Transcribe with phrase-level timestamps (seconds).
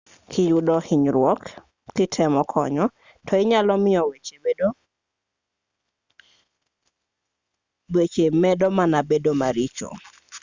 [0.31, 1.41] kiyudo hunyruok
[1.95, 2.85] kitemo konyo
[3.25, 4.01] to inyalo miyo
[7.93, 8.25] weche
[8.61, 9.89] medo mana bedo maricho